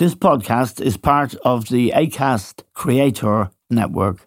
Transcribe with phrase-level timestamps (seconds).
[0.00, 4.26] This podcast is part of the ACAST Creator Network.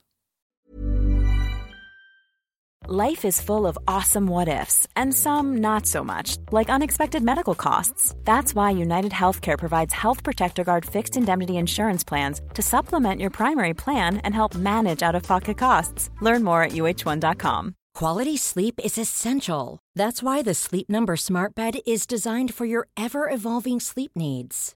[2.87, 7.55] Life is full of awesome what ifs, and some not so much, like unexpected medical
[7.55, 8.13] costs.
[8.23, 13.31] That's why United Healthcare provides Health Protector Guard fixed indemnity insurance plans to supplement your
[13.31, 16.11] primary plan and help manage out of pocket costs.
[16.21, 17.73] Learn more at uh1.com.
[17.95, 19.79] Quality sleep is essential.
[19.95, 24.75] That's why the Sleep Number Smart Bed is designed for your ever evolving sleep needs.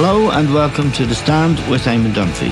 [0.00, 2.50] Hello and welcome to The Stand with Eamon Dunphy.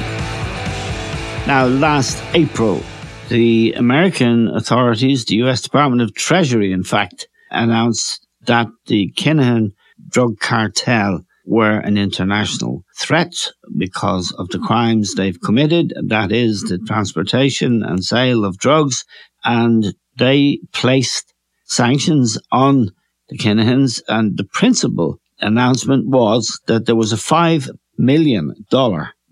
[1.47, 2.83] Now, last April,
[3.29, 9.75] the American authorities, the US Department of Treasury, in fact, announced that the Kinahan
[10.09, 15.95] drug cartel were an international threat because of the crimes they've committed.
[16.05, 19.05] That is the transportation and sale of drugs.
[19.45, 21.33] And they placed
[21.65, 22.91] sanctions on
[23.29, 24.03] the Kinahans.
[24.09, 28.55] And the principal announcement was that there was a $5 million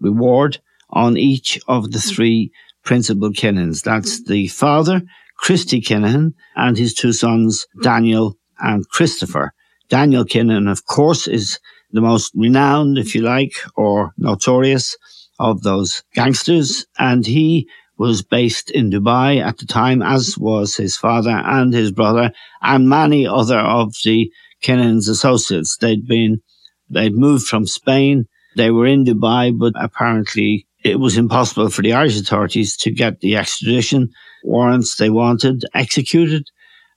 [0.00, 0.58] reward
[0.90, 2.52] on each of the three
[2.84, 3.82] principal Kinahans.
[3.82, 5.02] That's the father,
[5.36, 9.52] Christy Kinahan, and his two sons, Daniel and Christopher.
[9.88, 11.58] Daniel Kinahan, of course, is
[11.92, 14.96] the most renowned, if you like, or notorious
[15.38, 16.86] of those gangsters.
[16.98, 21.92] And he was based in Dubai at the time, as was his father and his
[21.92, 22.32] brother
[22.62, 24.30] and many other of the
[24.64, 25.76] Kinahan's associates.
[25.76, 26.40] They'd been,
[26.88, 28.26] they'd moved from Spain.
[28.56, 33.20] They were in Dubai, but apparently it was impossible for the Irish authorities to get
[33.20, 34.10] the extradition
[34.44, 36.46] warrants they wanted executed.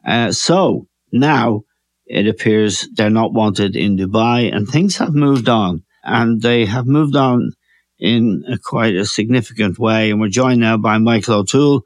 [0.06, 1.64] Uh, so now
[2.06, 6.86] it appears they're not wanted in Dubai and things have moved on and they have
[6.86, 7.52] moved on
[8.00, 10.12] in a quite a significant way.
[10.12, 11.82] And we're joined now by Michael O'Toole,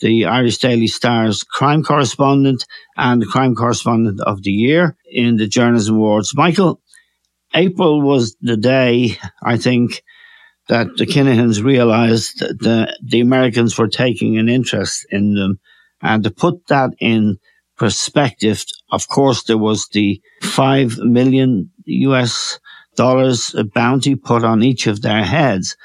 [0.00, 2.66] the Irish Daily Star's crime correspondent
[2.96, 6.34] and the crime correspondent of the year in the Journalism Awards.
[6.34, 6.80] Michael,
[7.54, 10.02] April was the day, I think,
[10.68, 15.58] that the Kinahans realized that the, Americans were taking an interest in them.
[16.00, 17.38] And to put that in
[17.76, 22.60] perspective, of course, there was the five million US
[22.94, 25.76] dollars bounty put on each of their heads.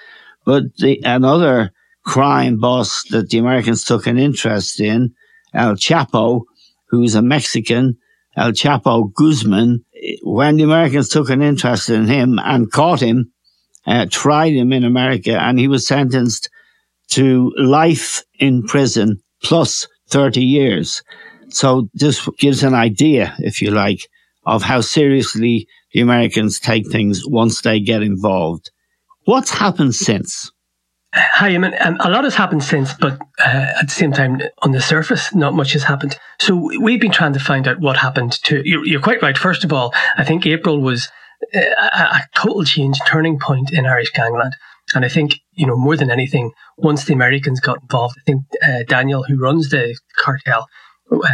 [0.45, 1.71] But the, another
[2.05, 5.13] crime boss that the Americans took an interest in,
[5.53, 6.41] El Chapo,
[6.89, 7.97] who's a Mexican,
[8.37, 9.83] El Chapo Guzman,
[10.23, 13.31] when the Americans took an interest in him and caught him,
[13.87, 16.49] uh, tried him in America, and he was sentenced
[17.09, 21.01] to life in prison plus 30 years.
[21.49, 24.07] So this gives an idea, if you like,
[24.45, 28.69] of how seriously the Americans take things once they get involved.
[29.25, 30.51] What's happened since?
[31.17, 34.41] Hi, I mean, um, a lot has happened since, but uh, at the same time,
[34.63, 36.17] on the surface, not much has happened.
[36.39, 38.61] So we've been trying to find out what happened to.
[38.65, 39.37] You're, you're quite right.
[39.37, 41.07] First of all, I think April was
[41.55, 44.55] uh, a, a total change, turning point in Irish gangland.
[44.93, 48.43] And I think, you know, more than anything, once the Americans got involved, I think
[48.61, 50.67] uh, Daniel, who runs the cartel,
[51.11, 51.29] uh,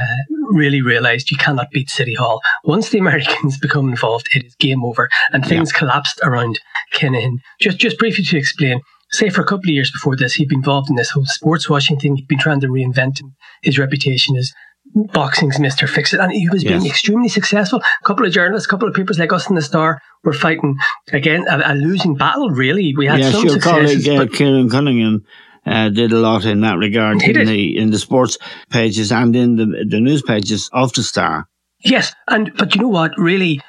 [0.51, 2.41] really realized you cannot beat City Hall.
[2.63, 5.79] Once the Americans become involved, it is game over, and things yeah.
[5.79, 6.59] collapsed around
[6.93, 7.37] Kinahan.
[7.59, 10.59] Just, just briefly to explain, say for a couple of years before this, he'd been
[10.59, 12.15] involved in this whole sports washing thing.
[12.15, 13.21] He'd been trying to reinvent
[13.61, 14.51] his reputation as
[14.93, 15.87] boxing's Mr.
[15.87, 16.19] Fix It.
[16.19, 16.91] And he was being yes.
[16.91, 17.79] extremely successful.
[17.79, 20.75] A couple of journalists, a couple of papers like us in the Star were fighting
[21.11, 22.93] again a, a losing battle, really.
[22.95, 24.05] We had yes, some your successes.
[24.05, 25.23] colleague uh, Kieran Cunningham
[25.65, 28.37] uh, did a lot in that regard in the in the sports
[28.69, 31.47] pages and in the the news pages of the Star.
[31.83, 33.11] Yes, and but you know what?
[33.17, 33.61] Really,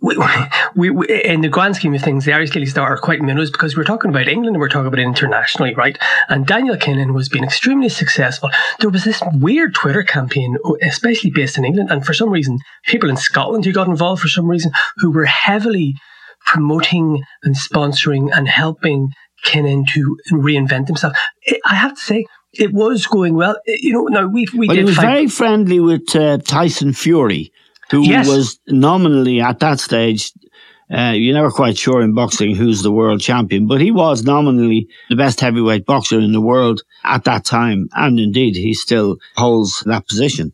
[0.00, 0.16] we,
[0.74, 3.50] we, we, in the grand scheme of things, the Irish Daily Star are quite minnows
[3.50, 5.98] because we're talking about England and we're talking about it internationally, right?
[6.28, 8.50] And Daniel Kinahan was being extremely successful.
[8.78, 13.10] There was this weird Twitter campaign, especially based in England, and for some reason, people
[13.10, 15.94] in Scotland who got involved for some reason, who were heavily
[16.46, 19.10] promoting and sponsoring and helping
[19.44, 21.14] Kinahan to reinvent himself.
[21.66, 23.56] I have to say, it was going well.
[23.66, 24.80] You know, now we we well, did.
[24.80, 27.52] He was find- very friendly with uh, Tyson Fury,
[27.90, 28.26] who Yes.
[28.28, 30.32] was nominally at that stage
[30.92, 34.88] Uh, you're never quite sure in boxing who's the world champion, but he was nominally
[35.08, 37.88] the best heavyweight boxer in the world at that time.
[37.94, 40.50] And indeed, he still holds that position.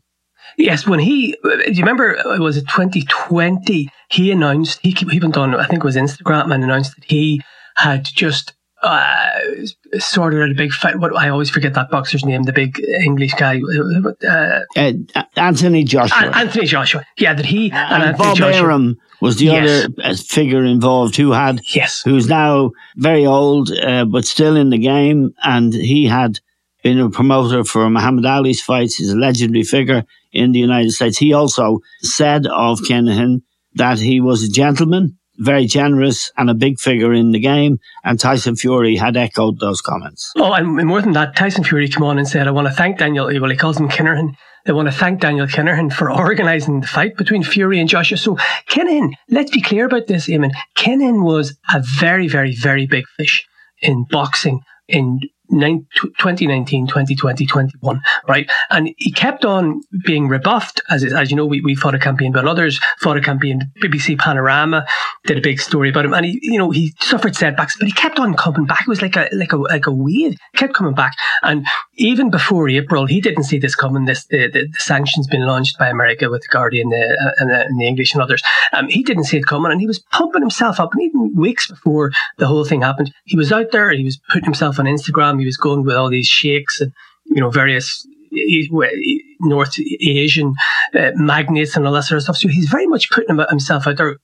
[0.58, 3.88] Yes, when he, do you remember, uh, was it 2020?
[4.10, 7.40] He announced, he, he went on, I think it was Instagram, and announced that he
[7.76, 8.52] had just
[8.86, 10.98] uh, sorted out a big fight.
[10.98, 16.30] What I always forget that boxer's name, the big English guy, uh, uh, Anthony Joshua.
[16.34, 17.04] Anthony Joshua.
[17.18, 19.84] Yeah, that he and, and Bob Joshua, Arum was the yes.
[19.84, 24.70] other uh, figure involved who had, yes, who's now very old uh, but still in
[24.70, 26.38] the game, and he had
[26.82, 28.94] been a promoter for Muhammad Ali's fights.
[28.94, 31.18] He's a legendary figure in the United States.
[31.18, 33.42] He also said of Kinahan
[33.74, 37.78] that he was a gentleman, very generous, and a big figure in the game.
[38.04, 40.32] And Tyson Fury had echoed those comments.
[40.36, 42.98] Oh, and more than that, Tyson Fury came on and said, I want to thank
[42.98, 43.26] Daniel.
[43.26, 44.34] Well, he calls him Kinahan.
[44.68, 48.18] I want to thank Daniel Kinahan for organising the fight between Fury and Joshua.
[48.18, 48.36] So
[48.68, 50.50] Kinahan, let's be clear about this, Eamon.
[50.76, 53.46] Kinahan was a very, very, very big fish
[53.80, 58.50] in boxing in 2019, 2020, 21, right?
[58.70, 60.80] And he kept on being rebuffed.
[60.90, 63.72] As, as you know, we, we fought a campaign, but others fought a campaign.
[63.82, 64.86] BBC Panorama
[65.24, 66.14] did a big story about him.
[66.14, 68.82] And he, you know, he suffered setbacks, but he kept on coming back.
[68.82, 71.12] It was like a, like a, like a weed, kept coming back.
[71.42, 74.04] And even before April, he didn't see this coming.
[74.04, 77.50] This, the, the, the sanctions been launched by America with the Guardian the, uh, and,
[77.50, 78.42] the, and the English and others.
[78.72, 80.92] Um, he didn't see it coming and he was pumping himself up.
[80.92, 84.44] And even weeks before the whole thing happened, he was out there, he was putting
[84.44, 86.92] himself on Instagram he was going with all these sheikhs and
[87.26, 88.06] you know various
[89.40, 90.54] North Asian
[90.94, 92.36] uh, magnates and all that sort of stuff.
[92.36, 94.16] So he's very much putting himself out there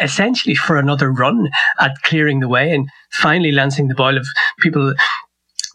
[0.00, 4.26] essentially for another run at clearing the way and finally lancing the boil of
[4.60, 4.94] people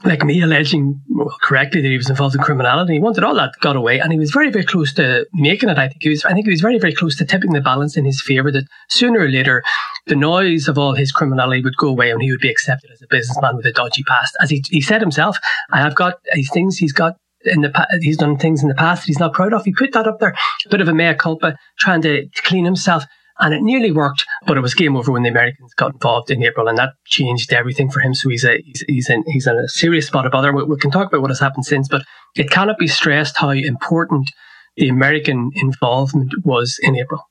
[0.05, 2.93] like me alleging well, correctly that he was involved in criminality.
[2.93, 5.77] He wanted all that got away, and he was very, very close to making it.
[5.77, 6.23] I think he was.
[6.25, 8.51] I think he was very, very close to tipping the balance in his favour.
[8.51, 9.63] That sooner or later,
[10.07, 13.01] the noise of all his criminality would go away, and he would be accepted as
[13.01, 14.35] a businessman with a dodgy past.
[14.41, 15.37] As he, he said himself,
[15.71, 18.75] I have got these things he's got in the past, he's done things in the
[18.75, 19.63] past that he's not proud of.
[19.65, 20.35] He put that up there,
[20.65, 23.05] a bit of a mea culpa, trying to clean himself
[23.39, 26.43] and it nearly worked, but it was game over when the Americans got involved in
[26.43, 28.13] April, and that changed everything for him.
[28.13, 30.53] So he's a he's he's in he's in a serious spot of bother.
[30.53, 32.03] We, we can talk about what has happened since, but
[32.35, 34.31] it cannot be stressed how important
[34.77, 37.21] the American involvement was in April.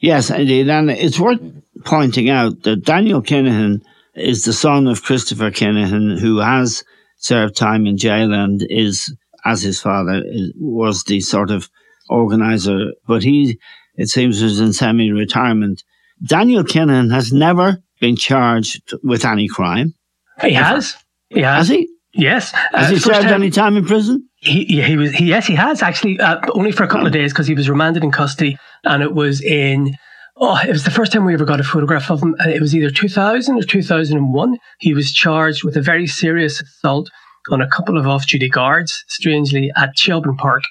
[0.00, 1.40] Yes, indeed, and it's worth
[1.84, 3.82] pointing out that Daniel Kinahan
[4.14, 6.84] is the son of Christopher Kinahan, who has
[7.18, 9.14] served time in jail and is,
[9.44, 10.22] as his father,
[10.56, 11.68] was the sort of
[12.08, 13.58] organizer, but he
[13.96, 15.82] it seems, was in semi retirement.
[16.22, 19.94] Daniel Kinahan has never been charged with any crime.
[20.40, 20.64] He ever.
[20.64, 20.96] has.
[21.28, 21.56] He has.
[21.56, 21.88] Has he?
[22.12, 22.52] Yes.
[22.52, 24.28] Has uh, he served time, any time in prison?
[24.36, 25.12] He, he was.
[25.12, 26.20] He, yes, he has actually.
[26.20, 29.14] Uh, only for a couple of days because he was remanded in custody, and it
[29.14, 29.94] was in.
[30.36, 32.34] Oh, it was the first time we ever got a photograph of him.
[32.40, 34.58] It was either 2000 or 2001.
[34.80, 37.08] He was charged with a very serious assault
[37.50, 40.64] on a couple of off-duty guards, strangely, at Shelbourne Park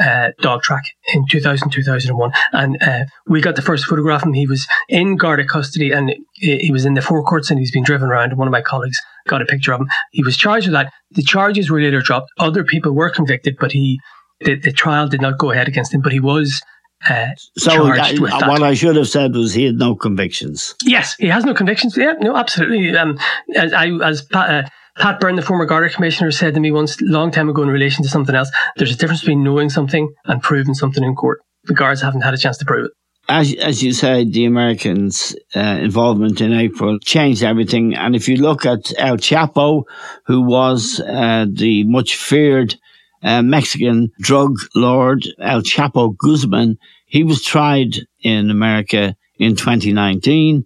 [0.00, 0.84] uh, dog track
[1.14, 2.32] in 2000, 2001.
[2.52, 4.34] And uh, we got the first photograph of him.
[4.34, 8.08] He was in Garda custody and he was in the forecourts and he's been driven
[8.08, 8.36] around.
[8.36, 8.98] One of my colleagues
[9.28, 9.88] got a picture of him.
[10.12, 10.92] He was charged with that.
[11.12, 12.30] The charges were later dropped.
[12.38, 14.00] Other people were convicted, but he,
[14.40, 16.62] the, the trial did not go ahead against him, but he was
[17.08, 17.26] uh,
[17.58, 20.76] so that, what I should have said was he had no convictions.
[20.84, 21.96] Yes, he has no convictions.
[21.96, 22.96] Yeah, no, absolutely.
[22.96, 23.18] Um,
[23.56, 24.62] as I as uh,
[24.98, 28.02] Pat Byrne, the former Garda commissioner, said to me once, long time ago in relation
[28.02, 31.40] to something else, there's a difference between knowing something and proving something in court.
[31.64, 32.92] The guards haven't had a chance to prove it.
[33.28, 37.94] As, as you said, the Americans' uh, involvement in April changed everything.
[37.94, 39.84] And if you look at El Chapo,
[40.26, 42.74] who was uh, the much feared
[43.22, 50.64] uh, Mexican drug lord, El Chapo Guzman, he was tried in America in 2019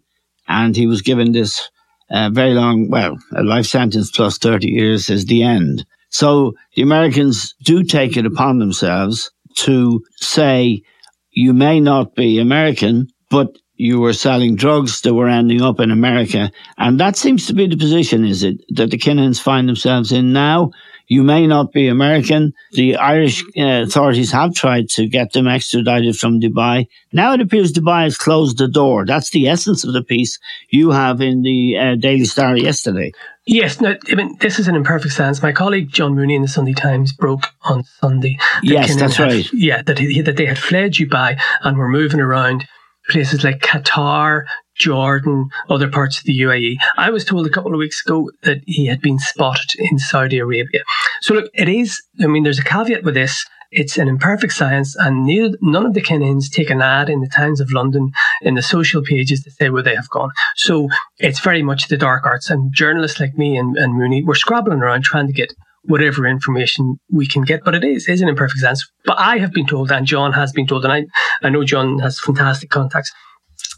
[0.49, 1.71] and he was given this
[2.11, 5.85] uh, very long, well, a life sentence plus 30 years is the end.
[6.11, 10.83] So the Americans do take it upon themselves to say,
[11.31, 15.91] you may not be American, but you were selling drugs that were ending up in
[15.91, 16.51] America.
[16.79, 20.33] And that seems to be the position, is it, that the Kinahans find themselves in
[20.33, 20.71] now?
[21.09, 22.53] You may not be American.
[22.73, 26.89] The Irish uh, authorities have tried to get them extradited from Dubai.
[27.13, 29.07] Now it appears Dubai has closed the door.
[29.07, 30.39] That's the essence of the piece
[30.71, 33.13] you have in the uh, Daily Star yesterday.
[33.49, 35.41] Yes, no, I mean, this is an imperfect sense.
[35.41, 38.37] My colleague John Mooney in the Sunday Times broke on Sunday.
[38.39, 39.53] That yes, that's had, right.
[39.53, 42.67] Yeah, that, he, that they had fled Dubai and were moving around
[43.09, 44.45] places like Qatar,
[44.77, 46.77] Jordan, other parts of the UAE.
[46.97, 50.39] I was told a couple of weeks ago that he had been spotted in Saudi
[50.39, 50.81] Arabia.
[51.23, 53.47] So look, it is, I mean, there's a caveat with this.
[53.73, 55.27] It's an imperfect science, and
[55.61, 59.03] none of the Kinahans take an ad in the Times of London in the social
[59.03, 60.31] pages to say where they have gone.
[60.55, 64.37] So it's very much the dark arts, and journalists like me and, and Mooney, we're
[64.37, 65.53] scrabbling around trying to get
[65.87, 67.65] whatever information we can get.
[67.65, 68.91] But it is, is an imperfect science.
[69.05, 71.07] But I have been told, and John has been told, and I,
[71.43, 73.13] I know John has fantastic contacts.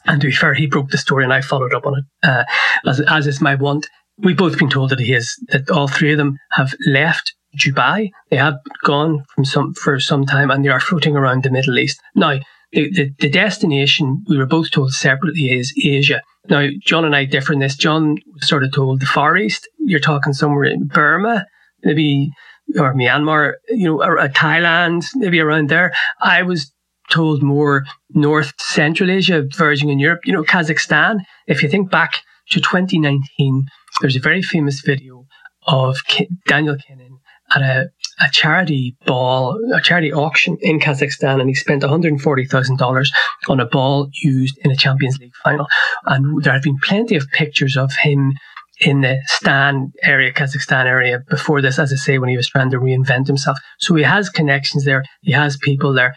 [0.07, 2.45] And to be fair, he broke the story and I followed up on it, uh,
[2.87, 3.87] as, as is my want.
[4.19, 8.11] We've both been told that he is, that all three of them have left Dubai.
[8.31, 11.79] They have gone from some, for some time and they are floating around the Middle
[11.79, 12.01] East.
[12.15, 12.39] Now,
[12.73, 16.23] the, the, the destination we were both told separately is Asia.
[16.49, 17.77] Now, John and I differ in this.
[17.77, 19.69] John sort of told the Far East.
[19.79, 21.47] You're talking somewhere in Burma,
[21.83, 22.31] maybe,
[22.79, 25.93] or Myanmar, you know, or, or Thailand, maybe around there.
[26.21, 26.73] I was
[27.11, 31.21] told more North Central Asia, verging in Europe, you know, Kazakhstan.
[31.47, 32.21] If you think back
[32.51, 33.67] to 2019,
[34.01, 35.27] there's a very famous video
[35.67, 35.99] of
[36.47, 37.19] Daniel Kinahan
[37.55, 43.07] at a, a charity ball, a charity auction in Kazakhstan, and he spent $140,000
[43.49, 45.67] on a ball used in a Champions League final.
[46.05, 48.35] And there have been plenty of pictures of him
[48.81, 52.71] in the Stan area, Kazakhstan area before this, as I say, when he was trying
[52.71, 53.59] to reinvent himself.
[53.79, 55.05] So he has connections there.
[55.23, 56.15] He has people there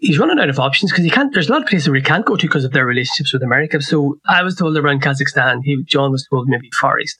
[0.00, 1.32] he's running out of options because he can't.
[1.32, 3.42] There's a lot of places where he can't go to because of their relationships with
[3.42, 3.80] America.
[3.80, 5.60] So I was told around Kazakhstan.
[5.64, 7.18] He John was told maybe Far East.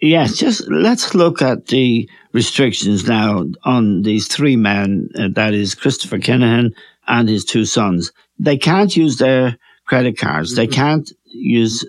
[0.00, 5.08] Yes, just let's look at the restrictions now on these three men.
[5.14, 6.70] Uh, that is Christopher Kinahan
[7.06, 8.10] and his two sons.
[8.38, 10.54] They can't use their credit cards.
[10.54, 10.74] They mm-hmm.
[10.74, 11.84] can't use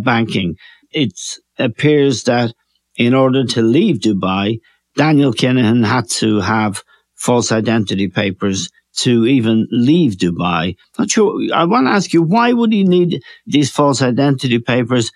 [0.00, 0.56] banking.
[0.92, 1.18] It
[1.58, 2.54] appears that
[2.96, 4.60] in order to leave Dubai,
[4.96, 6.82] Daniel Kinahan had to have
[7.14, 10.76] false identity papers to even leave Dubai.
[10.98, 11.38] Not sure.
[11.54, 15.12] I want to ask you, why would he need these false identity papers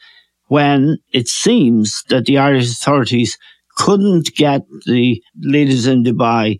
[0.49, 3.38] when it seems that the Irish authorities
[3.76, 6.59] couldn't get the leaders in Dubai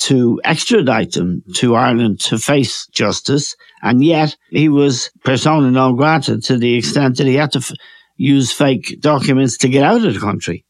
[0.00, 3.54] to extradite them to Ireland to face justice.
[3.82, 7.72] And yet he was persona non grata to the extent that he had to f-
[8.20, 10.66] use fake documents to get out of the country.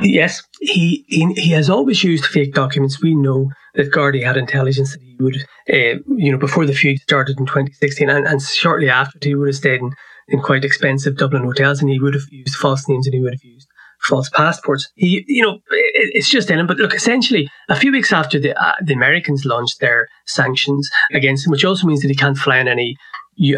[0.00, 3.02] Yes, he, he, he has always used fake documents.
[3.02, 5.36] We know that Gardaí had intelligence that he would,
[5.72, 9.48] uh, you know, before the feud started in 2016 and, and shortly after, he would
[9.48, 9.92] have stayed in,
[10.28, 13.34] in quite expensive Dublin hotels and he would have used false names and he would
[13.34, 13.68] have used
[14.02, 14.88] false passports.
[14.94, 16.66] He, you know, it, it's just in him.
[16.68, 21.46] But look, essentially, a few weeks after the uh, the Americans launched their sanctions against
[21.46, 22.96] him, which also means that he can't fly on any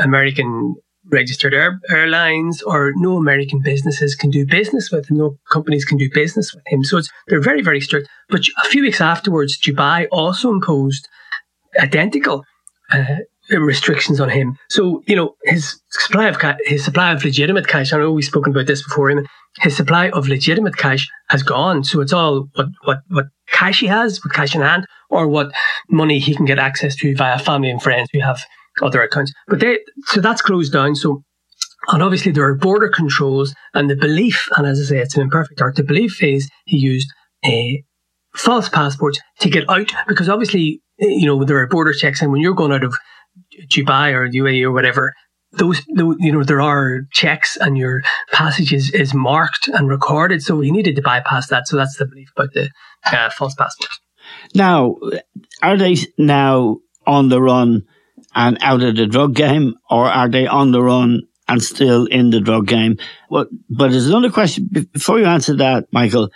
[0.01, 0.77] American
[1.11, 5.19] registered air, airlines or no American businesses can do business with him.
[5.19, 6.85] No companies can do business with him.
[6.85, 8.09] So it's, they're very, very strict.
[8.29, 11.09] But a few weeks afterwards, Dubai also imposed
[11.79, 12.45] identical
[12.93, 13.17] uh,
[13.51, 14.57] restrictions on him.
[14.69, 17.93] So you know his supply of his supply of legitimate cash.
[17.93, 19.11] I know we've spoken about this before.
[19.11, 19.27] Him,
[19.61, 21.85] his supply of legitimate cash has gone.
[21.85, 25.53] So it's all what what what cash he has, what cash in hand, or what
[25.89, 28.41] money he can get access to via family and friends who have
[28.83, 29.33] other accounts.
[29.49, 30.95] But they, so that's closed down.
[30.95, 31.23] So,
[31.89, 35.23] and obviously there are border controls and the belief, and as I say, it's an
[35.23, 35.77] imperfect art.
[35.77, 37.09] The belief is he used
[37.45, 37.85] a
[38.35, 42.41] false passport to get out because obviously, you know, there are border checks and when
[42.41, 42.95] you're going out of
[43.69, 45.13] Dubai or UAE or whatever,
[45.53, 48.03] those, you know, there are checks and your
[48.33, 50.43] passage is, is marked and recorded.
[50.43, 51.67] So he needed to bypass that.
[51.67, 52.71] So that's the belief about the
[53.11, 53.91] uh, false passport.
[54.55, 54.97] Now,
[55.63, 57.85] are they now on the run
[58.37, 62.31] and out of the drug game, or are they on the run and still in
[62.31, 62.99] the drug game?
[63.31, 66.29] Well, but there's another question before you answer that, Michael.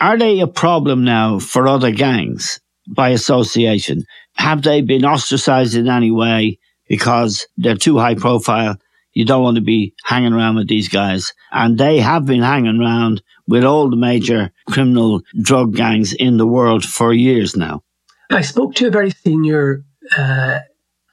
[0.00, 4.04] Are they a problem now for other gangs by association?
[4.36, 8.76] Have they been ostracized in any way because they're too high profile?
[9.12, 11.32] You don't want to be hanging around with these guys.
[11.50, 16.46] And they have been hanging around with all the major criminal drug gangs in the
[16.46, 17.82] world for years now.
[18.30, 19.84] I spoke to a very senior
[20.16, 20.58] uh,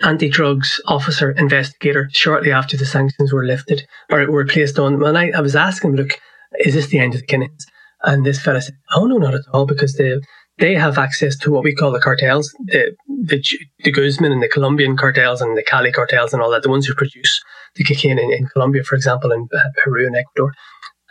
[0.04, 5.04] anti drugs officer investigator shortly after the sanctions were lifted or were placed on them.
[5.04, 6.20] And I, I was asking look,
[6.60, 7.66] is this the end of the Kinahans?
[8.04, 10.20] And this fella said, oh, no, not at all, because they,
[10.58, 13.42] they have access to what we call the cartels, the, the,
[13.84, 16.86] the Guzman and the Colombian cartels and the Cali cartels and all that, the ones
[16.86, 17.42] who produce
[17.76, 20.54] the cocaine in, in Colombia, for example, in uh, Peru and Ecuador.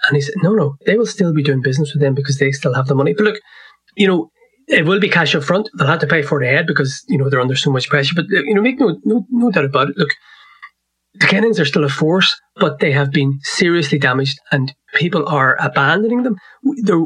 [0.07, 2.53] And he said, no, no, they will still be doing business with them because they
[2.53, 3.15] still have the money.
[3.15, 3.41] But look,
[3.97, 4.31] you know,
[4.73, 5.69] it will be cash up front.
[5.77, 8.15] They'll have to pay for it ahead because you know they're under so much pressure.
[8.15, 9.97] But you know, make no no, no doubt about it.
[9.97, 10.11] Look,
[11.15, 15.57] the Kinahans are still a force, but they have been seriously damaged, and people are
[15.61, 16.37] abandoning them.
[16.85, 17.01] There,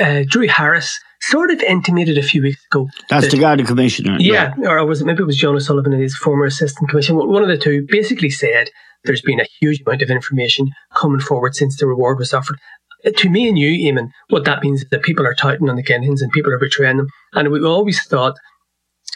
[0.00, 2.88] uh, Drew Harris sort of intimated a few weeks ago.
[3.10, 4.16] That's that, the Garda Commissioner.
[4.20, 7.26] Yeah, yeah, or was it maybe it was John O'Sullivan and his former assistant commissioner.
[7.26, 8.70] One of the two basically said
[9.04, 12.58] there's been a huge amount of information coming forward since the reward was offered,
[13.04, 15.84] to me and you, Eamon, what that means is that people are touting on the
[15.84, 17.08] Kinahans and people are betraying them.
[17.32, 18.34] And we always thought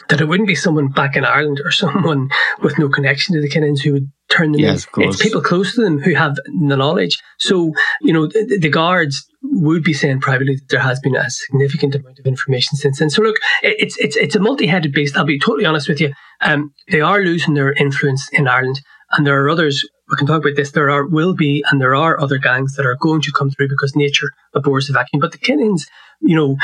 [0.09, 2.29] that it wouldn't be someone back in Ireland or someone
[2.61, 5.09] with no connection to the Kinahans who would turn them in.
[5.09, 7.19] It's people close to them who have the knowledge.
[7.39, 11.29] So, you know, the, the, guards would be saying privately that there has been a
[11.29, 13.11] significant amount of information since then.
[13.11, 15.15] So look, it's, it's, it's a multi-headed beast.
[15.15, 16.13] I'll be totally honest with you.
[16.41, 20.41] Um, they are losing their influence in Ireland and there are others we can talk
[20.41, 20.71] about this.
[20.71, 23.69] There are will be and there are other gangs that are going to come through
[23.69, 25.19] because nature abhors the vacuum.
[25.19, 25.83] But the Kinahans,
[26.21, 26.57] you know,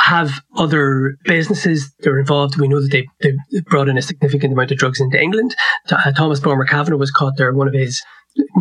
[0.00, 2.58] have other businesses they're involved.
[2.58, 5.54] We know that they, they brought in a significant amount of drugs into England.
[5.90, 7.52] Uh, Thomas Bomber Kavanagh was caught there.
[7.52, 8.00] One of his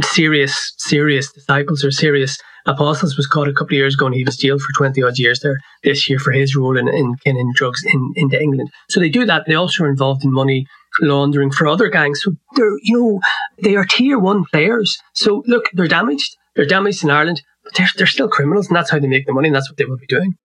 [0.02, 4.24] serious, serious disciples or serious apostles was caught a couple of years ago and he
[4.24, 7.52] was jailed for 20 odd years there this year for his role in, in, in
[7.56, 8.70] drugs in, into England.
[8.90, 9.44] So they do that.
[9.48, 10.66] They also are involved in money
[11.02, 12.22] laundering for other gangs.
[12.24, 13.20] So they're, you know,
[13.62, 14.98] they are tier one players.
[15.14, 16.36] So look, they're damaged.
[16.56, 19.34] They're damaged in Ireland, but they're, they're still criminals and that's how they make the
[19.34, 20.38] money and that's what they will be doing.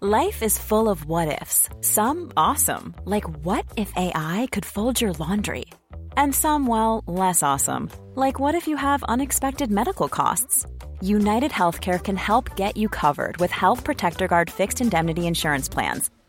[0.00, 1.68] Life is full of what ifs.
[1.80, 5.64] Some awesome, like what if AI could fold your laundry?
[6.16, 10.66] And some, well, less awesome, like what if you have unexpected medical costs?
[11.00, 16.10] United Healthcare can help get you covered with Health Protector Guard fixed indemnity insurance plans.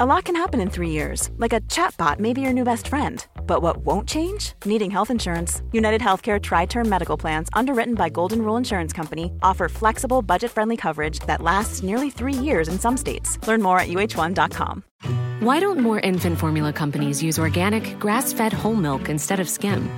[0.00, 1.28] A lot can happen in three years.
[1.36, 3.26] Like a chatbot may be your new best friend.
[3.46, 4.54] But what won't change?
[4.64, 5.60] Needing health insurance.
[5.70, 11.18] United Healthcare Tri-Term Medical Plans, underwritten by Golden Rule Insurance Company, offer flexible, budget-friendly coverage
[11.26, 13.36] that lasts nearly three years in some states.
[13.46, 14.82] Learn more at uh1.com.
[15.40, 19.90] Why don't more infant formula companies use organic, grass-fed whole milk instead of skim?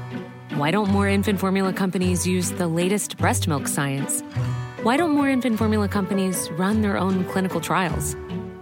[0.56, 4.22] Why don't more infant formula companies use the latest breast milk science?
[4.82, 8.16] Why don't more infant formula companies run their own clinical trials?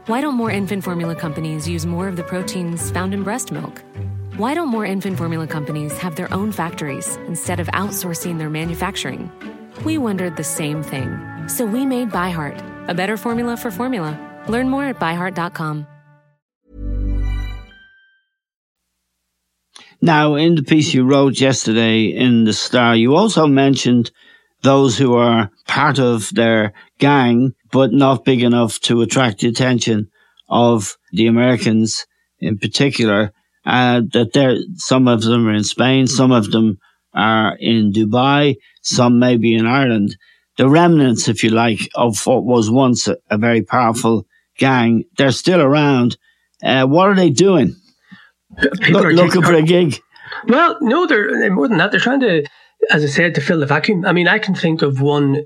[0.06, 3.80] Why don't more infant formula companies use more of the proteins found in breast milk?
[4.36, 9.30] Why don't more infant formula companies have their own factories instead of outsourcing their manufacturing?
[9.84, 11.16] We wondered the same thing.
[11.46, 14.18] So we made ByHeart, a better formula for formula.
[14.48, 15.86] Learn more at byheart.com.
[20.00, 24.10] Now, in the piece you wrote yesterday in The Star, you also mentioned
[24.62, 30.08] those who are part of their gang, but not big enough to attract the attention
[30.48, 32.06] of the Americans
[32.38, 33.32] in particular.
[33.66, 36.78] Uh, that there, some of them are in Spain, some of them
[37.12, 40.16] are in Dubai, some maybe in Ireland.
[40.58, 44.26] The remnants, if you like, of what was once a, a very powerful
[44.58, 46.16] gang, they're still around.
[46.62, 47.74] Uh, what are they doing?
[48.80, 49.98] People Look, looking for a gig.
[50.46, 51.90] Well, no, they're more than that.
[51.90, 52.44] They're trying to,
[52.90, 54.04] as I said, to fill the vacuum.
[54.04, 55.44] I mean, I can think of one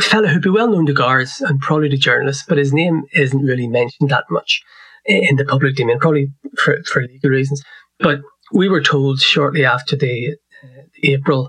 [0.00, 3.02] uh, fellow who'd be well known to guards and probably to journalists, but his name
[3.14, 4.62] isn't really mentioned that much
[5.06, 7.62] in the public domain, probably for, for legal reasons.
[7.98, 8.20] But
[8.52, 11.48] we were told shortly after the uh, April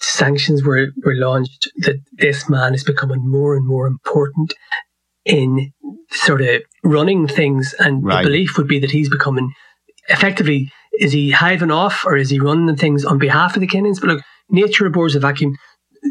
[0.00, 4.54] sanctions were, were launched that this man is becoming more and more important
[5.24, 5.72] in
[6.10, 7.74] sort of running things.
[7.78, 8.22] And right.
[8.22, 9.52] the belief would be that he's becoming
[10.08, 14.00] effectively, is he hiving off or is he running things on behalf of the Kinahans?
[14.00, 15.56] But look, nature abhors a vacuum.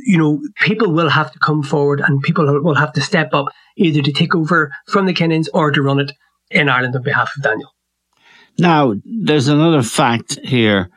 [0.05, 3.47] You know, people will have to come forward and people will have to step up
[3.77, 6.12] either to take over from the Kinahans or to run it
[6.51, 7.69] in Ireland on behalf of Daniel.
[8.58, 10.89] Now, there's another fact here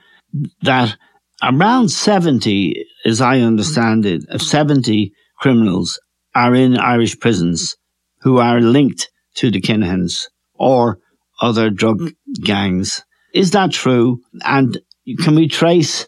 [0.62, 0.96] that
[1.42, 5.98] around 70, as I understand it, 70 criminals
[6.34, 7.76] are in Irish prisons
[8.20, 10.98] who are linked to the Kinahans or
[11.40, 13.02] other drug gangs.
[13.34, 14.20] Is that true?
[14.44, 14.78] And
[15.22, 16.06] can we trace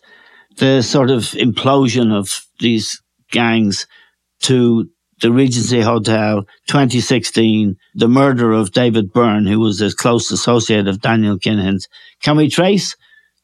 [0.56, 3.86] the sort of implosion of these gangs
[4.42, 4.88] to
[5.20, 11.00] the Regency Hotel, 2016, the murder of David Byrne, who was a close associate of
[11.00, 11.88] Daniel Kinahan's.
[12.22, 12.96] Can we trace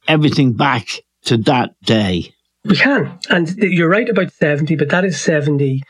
[0.08, 0.88] everything back
[1.24, 2.32] to that day?
[2.64, 3.18] We can.
[3.28, 5.82] And you're right about 70, but that is 70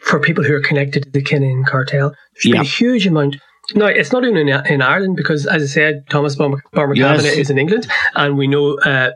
[0.00, 2.14] for people who are connected to the Kinahan cartel.
[2.34, 3.36] There's been a huge amount.
[3.74, 6.60] No, it's not even in, in Ireland because, as I said, Thomas Bomber
[6.94, 7.24] yes.
[7.24, 9.12] is in England, and we know uh,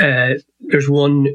[0.00, 1.28] uh, there's one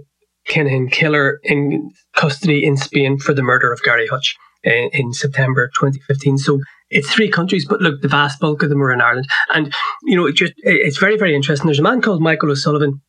[0.49, 5.67] Kinahan killer in custody in Spain for the murder of Gary Hutch in, in September
[5.79, 6.37] 2015.
[6.37, 6.59] So
[6.89, 9.27] it's three countries, but look, the vast bulk of them are in Ireland.
[9.53, 11.67] And, you know, it just, it's very, very interesting.
[11.67, 13.01] There's a man called Michael O'Sullivan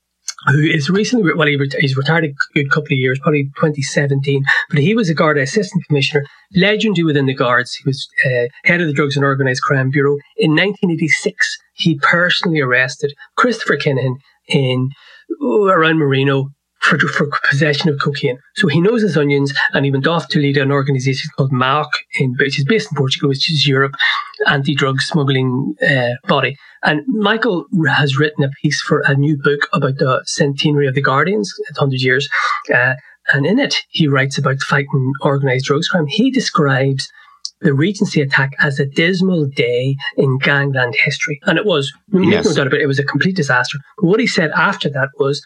[0.47, 4.79] who is recently, well, he he's retired a good couple of years, probably 2017, but
[4.79, 6.25] he was a Garda Assistant Commissioner,
[6.55, 7.75] legendary within the Guards.
[7.75, 10.17] He was uh, head of the Drugs and Organised Crime Bureau.
[10.37, 14.15] In 1986, he personally arrested Christopher Kinahan
[14.49, 14.91] in
[15.43, 16.49] oh, around Marino
[16.81, 18.39] for, for possession of cocaine.
[18.57, 21.89] So he knows his onions and he went off to lead an organisation called MAOC,
[22.19, 23.95] in, which is based in Portugal, which is Europe
[24.47, 26.57] anti-drug smuggling uh, body.
[26.83, 31.03] And Michael has written a piece for a new book about the centenary of the
[31.03, 32.29] Guardians, 100 years.
[32.75, 32.95] Uh,
[33.33, 36.07] and in it, he writes about fighting organised drugs crime.
[36.07, 37.09] He describes
[37.61, 41.39] the Regency attack as a dismal day in gangland history.
[41.45, 42.47] And it was, yes.
[42.47, 43.79] no doubt about it, it was a complete disaster.
[43.99, 45.45] But what he said after that was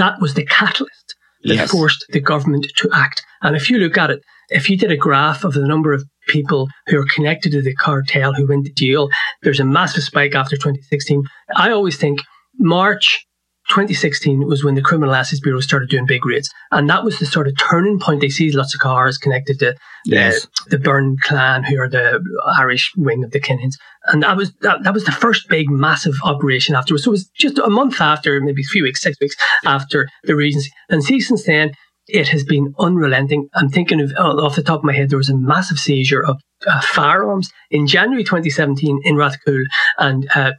[0.00, 1.70] that was the catalyst that yes.
[1.70, 3.22] forced the government to act.
[3.42, 6.04] And if you look at it, if you did a graph of the number of
[6.28, 9.08] people who are connected to the cartel who went to jail,
[9.42, 11.22] there's a massive spike after 2016.
[11.54, 12.20] I always think
[12.58, 13.26] March
[13.70, 16.50] 2016 was when the Criminal Assets Bureau started doing big raids.
[16.70, 18.20] And that was the sort of turning point.
[18.20, 20.46] They see lots of cars connected to yes.
[20.66, 22.22] the, the Byrne clan, who are the
[22.58, 23.74] Irish wing of the Kinahans.
[24.06, 27.04] And that was that, that was the first big massive operation afterwards.
[27.04, 30.34] So it was just a month after, maybe a few weeks, six weeks after the
[30.34, 30.70] Regency.
[30.88, 31.72] And see, since then,
[32.12, 33.48] it has been unrelenting.
[33.54, 36.40] I'm thinking of off the top of my head, there was a massive seizure of
[36.66, 39.64] uh, firearms in January 2017 in Rathcoole,
[39.98, 40.52] and uh,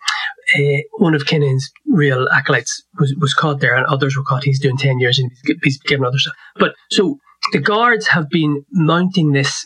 [0.58, 4.44] uh, one of Kinahan's real acolytes was, was caught there, and others were caught.
[4.44, 5.32] He's doing 10 years and
[5.64, 6.36] he's, given other stuff.
[6.56, 7.18] But so
[7.52, 9.66] the guards have been mounting this,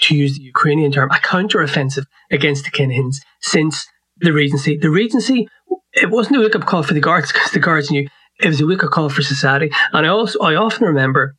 [0.00, 3.86] to use the Ukrainian term, a counter-offensive against the Kinahans since
[4.18, 4.76] the Regency.
[4.76, 5.48] The Regency,
[5.92, 8.08] it wasn't a wake-up call for the guards because the guards knew
[8.40, 9.70] it was a wake-up call for society.
[9.92, 11.34] And I also, I often remember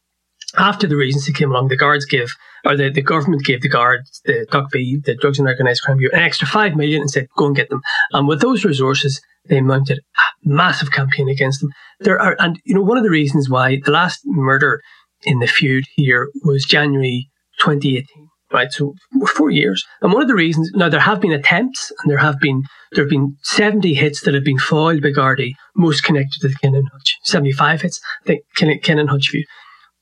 [0.57, 2.29] after the Regency came along, the guards gave,
[2.67, 6.15] or the, the government gave the guards, the DOCB, the Drugs and Organised Crime Bureau,
[6.15, 7.82] an extra five million and said, go and get them.
[8.12, 11.69] And with those resources, they mounted a massive campaign against them.
[12.01, 14.82] There are, and you know, one of the reasons why the last murder
[15.23, 18.06] in the feud here was January 2018,
[18.51, 18.71] right?
[18.71, 18.93] So
[19.34, 19.86] four years.
[20.01, 23.06] And one of the reasons, now there have been attempts and there have been, there
[23.06, 26.84] have been 70 hits that have been foiled by Gardaí, most connected to the Kinahan
[26.91, 27.17] Hutch.
[27.23, 29.45] 75 hits, the Kinahan Hutch feud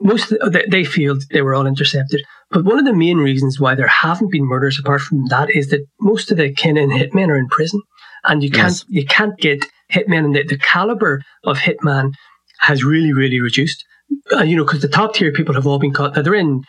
[0.01, 2.21] most the, they feel they were all intercepted.
[2.51, 5.69] But one of the main reasons why there haven't been murders apart from that is
[5.69, 7.81] that most of the Kinahan hitmen are in prison,
[8.23, 8.85] and you can't yes.
[8.87, 12.13] you can't get hitmen, and the, the caliber of hitman
[12.59, 13.83] has really really reduced.
[14.31, 16.15] Uh, you know, because the top tier people have all been caught.
[16.15, 16.61] Now they're in,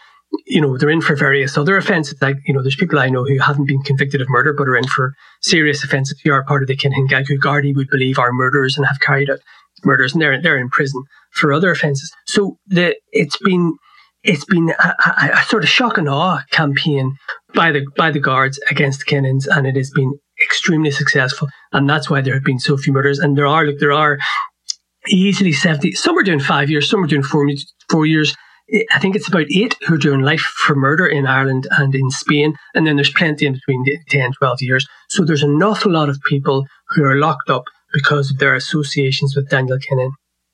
[0.46, 2.16] you know, they're in for various other offences.
[2.22, 4.76] Like you know, there's people I know who haven't been convicted of murder but are
[4.76, 5.12] in for
[5.42, 8.76] serious offences who are part of the Kinahan gang who Gardaí would believe are murderers
[8.76, 9.40] and have carried out
[9.84, 12.10] murders, and they're they're in prison for other offences.
[12.26, 13.76] So the it's been
[14.26, 17.16] it's been a, a, a, sort of shock and awe campaign
[17.54, 21.88] by the by the guards against the Kinahans, and it has been extremely successful, and
[21.88, 23.18] that's why there have been so few murders.
[23.18, 24.18] And there are look, there are
[25.08, 25.92] easily seventy.
[25.92, 27.48] Some are doing five years, some are doing four
[27.88, 28.34] four years.
[28.92, 32.10] I think it's about eight who are doing life for murder in Ireland and in
[32.10, 32.56] Spain.
[32.74, 34.84] And then there's plenty in between 10, 12 years.
[35.08, 39.36] So there's an awful lot of people who are locked up because of their associations
[39.36, 40.10] with Daniel Kinahan.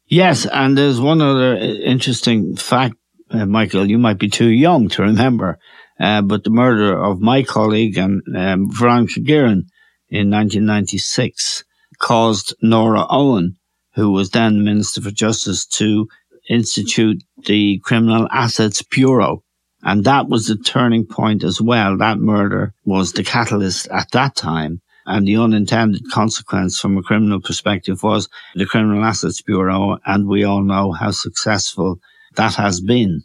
[0.07, 2.97] Yes, and there's one other interesting fact,
[3.33, 5.59] uh, Michael, you might be too young to remember,
[5.99, 9.67] uh, but the murder of my colleague and um, Veronica Guerin
[10.09, 11.65] in 1996
[11.99, 13.57] caused Nora Owen,
[13.95, 16.09] who was then Minister for Justice, to
[16.49, 19.43] institute the Criminal Assets Bureau.
[19.83, 21.97] And that was the turning point as well.
[21.99, 27.41] That murder was the catalyst at that time and the unintended consequence from a criminal
[27.41, 31.99] perspective was the Criminal Assets Bureau, and we all know how successful
[32.37, 33.23] that has been.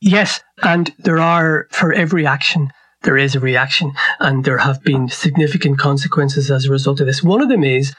[0.00, 2.70] Yes, and there are, for every action,
[3.02, 7.22] there is a reaction, and there have been significant consequences as a result of this.
[7.22, 7.94] One of them is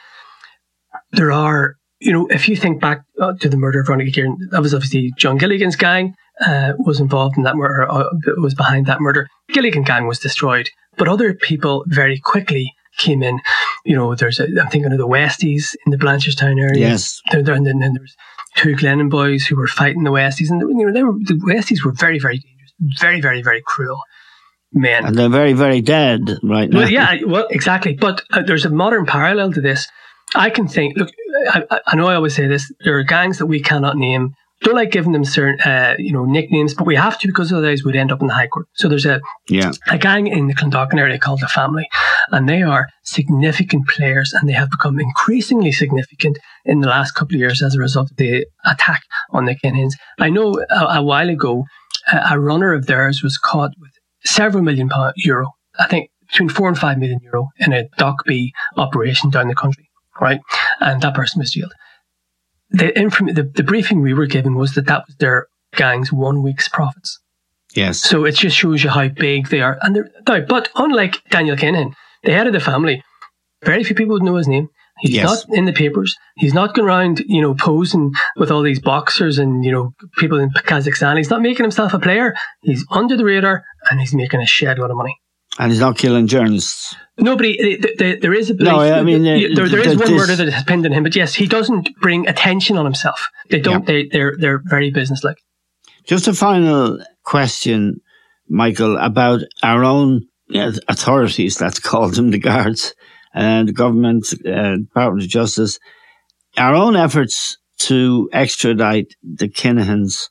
[1.11, 4.37] there are, you know, if you think back uh, to the murder of Ronnie Guerin,
[4.51, 6.13] that was obviously John Gilligan's gang
[6.45, 9.27] uh, was involved in that murder, uh, was behind that murder.
[9.49, 13.39] Gilligan gang was destroyed, but other people very quickly came in.
[13.85, 16.89] You know, there's a, I'm thinking of the Westies in the Blanchardstown area.
[16.89, 17.21] Yes.
[17.31, 18.15] There, there, and then there's
[18.57, 21.85] two Glennon boys who were fighting the Westies, and you know, they were the Westies
[21.85, 24.01] were very, very dangerous, very, very, very cruel
[24.73, 26.79] men, and they're very, very dead right now.
[26.79, 27.93] Well, yeah, well, exactly.
[27.93, 29.87] But uh, there's a modern parallel to this.
[30.35, 30.97] I can think.
[30.97, 31.09] Look,
[31.49, 32.71] I, I know I always say this.
[32.83, 36.25] There are gangs that we cannot name don't like giving them certain, uh, you know,
[36.25, 38.67] nicknames, but we have to because otherwise we'd end up in the High Court.
[38.73, 39.71] So there's a yeah.
[39.89, 41.87] a gang in the Clondalkin area called the Family,
[42.31, 47.35] and they are significant players, and they have become increasingly significant in the last couple
[47.35, 49.93] of years as a result of the attack on the Kinahans.
[50.19, 51.65] I know a, a while ago,
[52.11, 53.91] a, a runner of theirs was caught with
[54.23, 58.49] several million pound euro I think, between four and five million euro in a DOCB
[58.75, 59.89] operation down the country,
[60.19, 60.39] right?
[60.79, 61.73] And that person was jailed.
[62.69, 66.43] The, inform- the, the briefing we were given was that that was their gang's one
[66.43, 67.19] week's profits.
[67.75, 67.99] Yes.
[67.99, 69.77] So it just shows you how big they are.
[69.81, 70.09] And they're,
[70.45, 73.03] but unlike Daniel Kinahan, the head of the family,
[73.63, 74.69] very few people would know his name.
[74.99, 75.25] He's yes.
[75.25, 76.15] not in the papers.
[76.37, 80.39] He's not going around, you know, posing with all these boxers and, you know, people
[80.39, 81.17] in Kazakhstan.
[81.17, 82.33] He's not making himself a player.
[82.63, 85.15] He's under the radar and he's making a shed load of money.
[85.59, 86.95] And he's not killing journalists.
[87.17, 90.49] Nobody, there is a belief, no, I mean, uh, there, there is one murder that
[90.49, 93.27] has pinned on him, but yes, he doesn't bring attention on himself.
[93.49, 93.85] They don't, yeah.
[93.85, 95.37] they, they're, they're very businesslike.
[96.05, 98.01] Just a final question,
[98.47, 100.27] Michael, about our own
[100.87, 102.93] authorities, let's call them the guards,
[103.33, 105.79] and the government, uh, Department of Justice,
[106.55, 110.29] our own efforts to extradite the Kinahans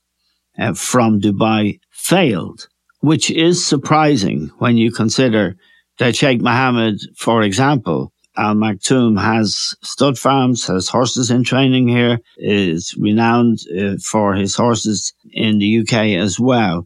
[0.58, 2.68] uh, from Dubai failed,
[3.06, 5.54] which is surprising when you consider
[5.98, 12.18] that Sheikh Mohammed, for example, Al Maktoum has stud farms, has horses in training here,
[12.36, 16.84] is renowned uh, for his horses in the UK as well.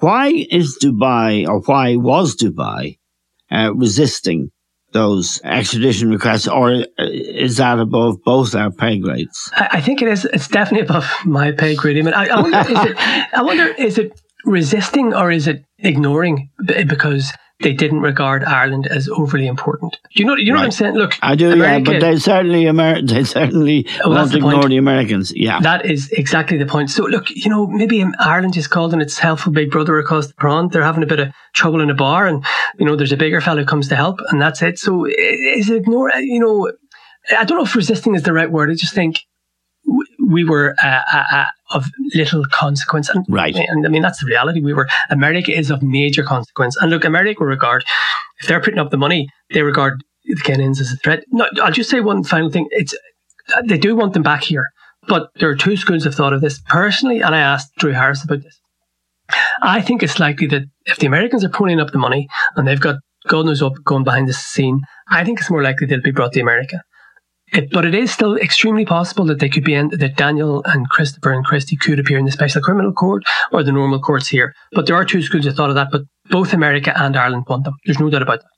[0.00, 2.98] Why is Dubai, or why was Dubai,
[3.52, 4.50] uh, resisting
[4.90, 9.52] those extradition requests, or uh, is that above both our pay grades?
[9.56, 10.24] I, think it is.
[10.24, 11.98] It's definitely above my pay grade.
[11.98, 12.96] I mean, I, I wonder, is it,
[13.32, 16.50] I wonder, is it resisting or is it ignoring?
[16.64, 19.96] Because they didn't regard Ireland as overly important.
[20.14, 20.36] Do you know?
[20.36, 20.60] You know right.
[20.60, 20.94] what I'm saying?
[20.94, 21.52] Look, I do.
[21.52, 24.70] America, yeah, but they certainly Amer- they certainly oh, well, won't ignore point.
[24.70, 25.32] the Americans.
[25.34, 26.90] Yeah, that is exactly the point.
[26.90, 30.34] So look, you know, maybe Ireland is called and its helpful big brother across the
[30.34, 30.72] pond.
[30.72, 32.44] They're having a bit of trouble in a bar, and
[32.78, 34.78] you know, there's a bigger fellow who comes to help, and that's it.
[34.78, 36.10] So is it ignore?
[36.14, 36.72] You know,
[37.36, 38.70] I don't know if resisting is the right word.
[38.70, 39.20] I just think
[40.24, 43.08] we were uh, uh, uh, of little consequence.
[43.08, 43.54] And, right.
[43.54, 44.60] And I mean, that's the reality.
[44.60, 46.76] We were, America is of major consequence.
[46.76, 47.84] And look, America will regard,
[48.40, 51.24] if they're putting up the money, they regard the Kinahans as a threat.
[51.30, 52.68] No, I'll just say one final thing.
[52.70, 52.94] It's,
[53.64, 54.68] they do want them back here.
[55.08, 56.60] But there are two schools of thought of this.
[56.68, 58.60] Personally, and I asked Drew Harris about this,
[59.62, 62.80] I think it's likely that if the Americans are pulling up the money and they've
[62.80, 62.96] got
[63.28, 66.32] God knows what going behind the scene, I think it's more likely they'll be brought
[66.32, 66.82] to America.
[67.52, 70.88] It, but it is still extremely possible that they could be in, that Daniel and
[70.88, 74.54] Christopher and Christy could appear in the special criminal court or the normal courts here.
[74.72, 75.88] But there are two schools of thought of that.
[75.92, 77.76] But both America and Ireland want them.
[77.84, 78.48] There's no doubt about that.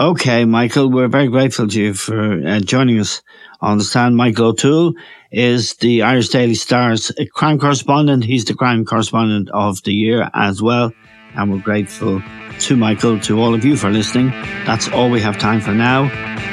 [0.00, 3.20] Okay, Michael, we're very grateful to you for uh, joining us
[3.60, 4.16] on the stand.
[4.16, 4.94] Michael O'Toole
[5.32, 8.22] is the Irish Daily Star's crime correspondent.
[8.22, 10.92] He's the crime correspondent of the year as well.
[11.34, 12.22] And we're grateful
[12.60, 14.30] to Michael, to all of you for listening.
[14.64, 16.02] That's all we have time for now.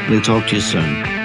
[0.10, 1.25] We'll talk to you soon.